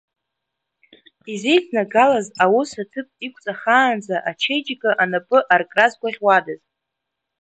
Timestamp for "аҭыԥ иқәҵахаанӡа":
2.83-4.15